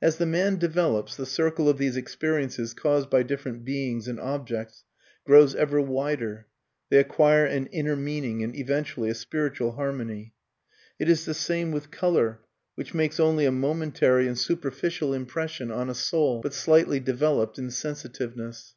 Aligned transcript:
As 0.00 0.16
the 0.16 0.24
man 0.24 0.56
develops, 0.56 1.16
the 1.18 1.26
circle 1.26 1.68
of 1.68 1.76
these 1.76 1.94
experiences 1.94 2.72
caused 2.72 3.10
by 3.10 3.22
different 3.22 3.62
beings 3.62 4.08
and 4.08 4.18
objects, 4.18 4.84
grows 5.26 5.54
ever 5.54 5.82
wider. 5.82 6.46
They 6.88 6.96
acquire 6.96 7.44
an 7.44 7.66
inner 7.66 7.94
meaning 7.94 8.42
and 8.42 8.56
eventually 8.56 9.10
a 9.10 9.14
spiritual 9.14 9.72
harmony. 9.72 10.32
It 10.98 11.10
is 11.10 11.26
the 11.26 11.34
same 11.34 11.72
with 11.72 11.90
colour, 11.90 12.40
which 12.74 12.94
makes 12.94 13.20
only 13.20 13.44
a 13.44 13.52
momentary 13.52 14.26
and 14.26 14.38
superficial 14.38 15.12
impression 15.12 15.70
on 15.70 15.90
a 15.90 15.94
soul 15.94 16.40
but 16.40 16.54
slightly 16.54 16.98
developed 16.98 17.58
in 17.58 17.70
sensitiveness. 17.70 18.76